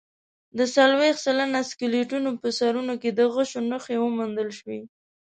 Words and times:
د 0.57 0.59
څلوېښت 0.75 1.21
سلنه 1.25 1.59
سکلیټونو 1.69 2.29
په 2.41 2.47
سرونو 2.59 2.93
کې 3.01 3.09
د 3.13 3.21
غشو 3.33 3.59
نښې 3.69 3.95
وموندل 3.99 4.49
شوې. 4.59 4.79